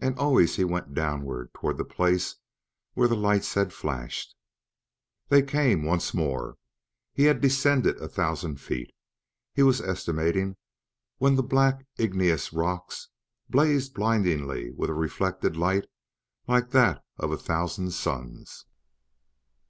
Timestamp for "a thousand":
7.96-8.60, 17.32-17.90